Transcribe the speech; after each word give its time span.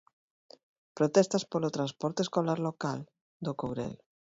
Protestas 0.97 1.43
polo 1.51 1.73
transporte 1.77 2.19
escolar 2.23 2.59
local 2.67 2.99
do 3.45 3.51
Courel. 3.61 3.93